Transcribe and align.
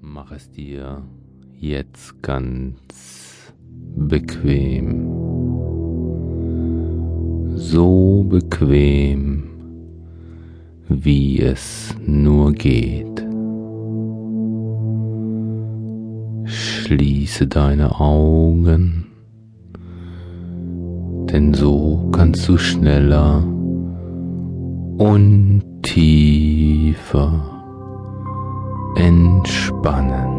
Mach 0.00 0.30
es 0.32 0.50
dir 0.50 1.02
jetzt 1.58 2.22
ganz 2.22 3.52
bequem. 3.96 5.06
So 7.56 8.24
bequem, 8.28 9.44
wie 10.88 11.40
es 11.40 11.94
nur 12.04 12.52
geht. 12.52 13.24
Schließe 16.44 17.46
deine 17.46 17.98
Augen, 17.98 19.06
denn 21.32 21.54
so 21.54 22.10
kannst 22.12 22.46
du 22.48 22.58
schneller 22.58 23.42
und 24.98 25.62
tiefer 25.82 27.56
entspannen. 29.86 30.30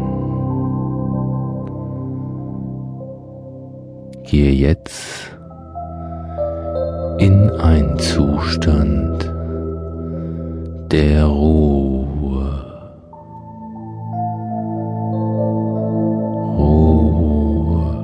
Gehe 4.24 4.52
jetzt 4.52 5.30
in 7.18 7.50
einen 7.50 7.98
Zustand 7.98 9.32
der 10.90 11.24
Ruhe. 11.24 12.64
Ruhe. 16.58 17.94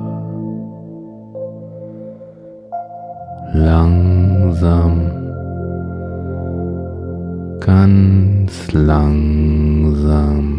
Langsam, 3.53 5.11
ganz 7.59 8.73
langsam 8.73 10.54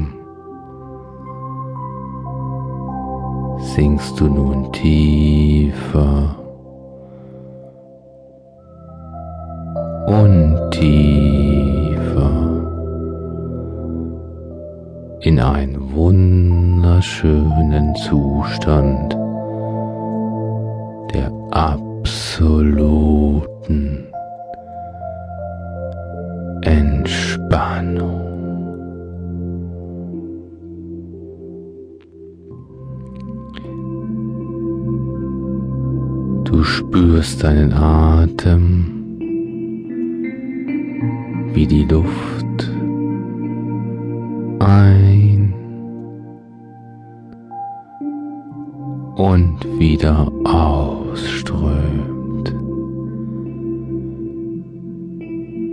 sinkst 3.77 4.19
du 4.19 4.25
nun 4.25 4.73
tiefer 4.73 6.35
und 10.07 10.59
tiefer 10.71 12.33
in 15.21 15.39
einen 15.39 15.93
wunderschönen 15.93 17.95
Zustand 17.97 19.13
der 21.13 21.31
absoluten 21.51 22.47
Entspannung. 26.63 28.26
Du 36.57 36.65
spürst 36.65 37.45
deinen 37.45 37.71
Atem 37.75 38.87
wie 41.53 41.67
die 41.67 41.85
Luft 41.85 42.73
ein 44.61 45.53
und 49.17 49.59
wieder 49.79 50.33
ausströmt. 50.45 51.75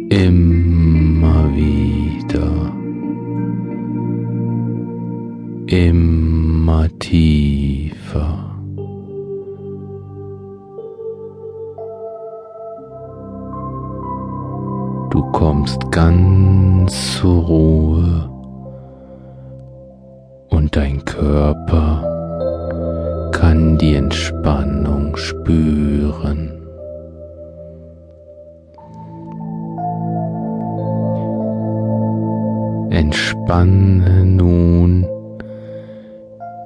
Immer 0.10 1.50
wieder, 1.56 2.74
immer 5.68 6.90
tiefer. 7.00 7.63
Kommst 15.64 15.92
ganz 15.92 17.20
zur 17.20 17.42
Ruhe 17.46 18.30
und 20.50 20.76
dein 20.76 21.06
Körper 21.06 22.04
kann 23.32 23.78
die 23.78 23.96
Entspannung 23.96 25.16
spüren. 25.16 26.52
Entspanne 32.90 34.26
nun 34.26 35.08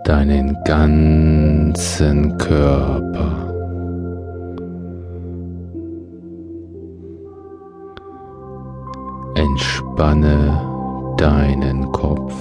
deinen 0.06 0.57
ganzen 0.66 2.36
Körper. 2.40 3.47
Entspanne 9.38 10.59
deinen 11.16 11.92
Kopf. 11.92 12.34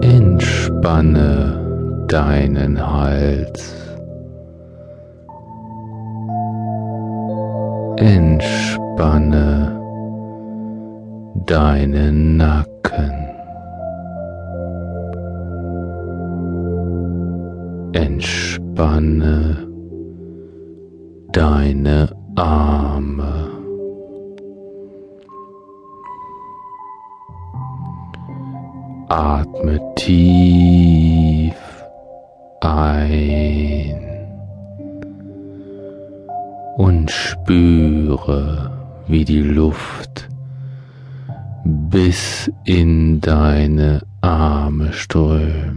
Entspanne 0.00 1.58
deinen 2.06 2.78
Hals. 2.80 3.74
Entspanne 7.96 9.72
deinen 11.46 12.36
Nacken. 12.36 13.12
Entspanne 17.92 19.73
deine 21.34 22.14
Arme. 22.36 23.50
Atme 29.08 29.80
tief 29.96 31.56
ein 32.60 34.00
und 36.76 37.10
spüre, 37.10 38.70
wie 39.08 39.24
die 39.24 39.42
Luft 39.42 40.28
bis 41.64 42.50
in 42.64 43.20
deine 43.20 44.02
Arme 44.20 44.92
strömt. 44.92 45.73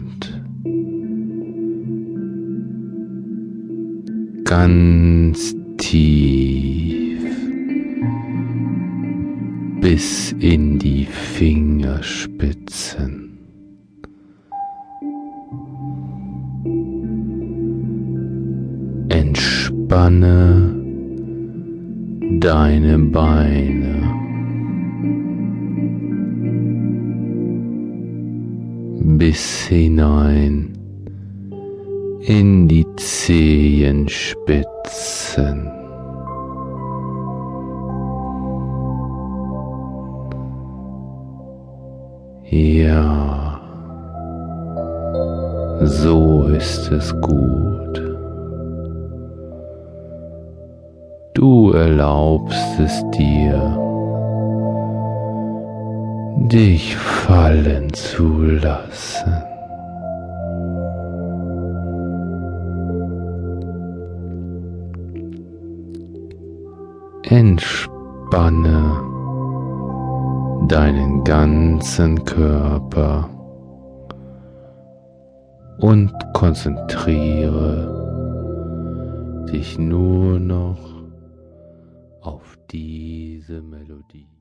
Ganz 4.47 5.53
tief 5.77 7.21
bis 9.81 10.31
in 10.39 10.79
die 10.79 11.05
Fingerspitzen. 11.05 13.39
Entspanne 19.09 20.73
deine 22.39 22.99
Beine. 22.99 23.97
Bis 29.17 29.67
hinein 29.67 30.77
in 32.21 32.67
die 32.67 32.85
Zehenspitzen. 32.95 35.71
Ja, 42.49 43.59
so 45.81 46.43
ist 46.43 46.91
es 46.91 47.13
gut. 47.21 48.03
Du 51.33 51.71
erlaubst 51.71 52.79
es 52.79 53.03
dir, 53.11 53.77
dich 56.49 56.95
fallen 56.95 57.93
zu 57.93 58.41
lassen. 58.41 59.33
Entspanne 67.29 69.03
deinen 70.69 71.25
ganzen 71.25 72.23
Körper 72.23 73.29
und 75.79 76.13
konzentriere 76.33 77.93
dich 79.51 79.77
nur 79.77 80.39
noch 80.39 81.03
auf 82.21 82.57
diese 82.71 83.61
Melodie. 83.61 84.29